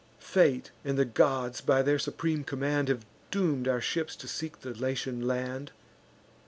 [0.17, 4.73] Fate and the gods, by their supreme command, Have doom'd our ships to seek the
[4.73, 5.71] Latian land.